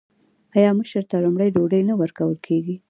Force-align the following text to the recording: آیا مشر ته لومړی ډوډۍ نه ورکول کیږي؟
آیا 0.55 0.71
مشر 0.79 1.03
ته 1.09 1.15
لومړی 1.25 1.49
ډوډۍ 1.55 1.81
نه 1.89 1.93
ورکول 2.01 2.35
کیږي؟ 2.45 2.75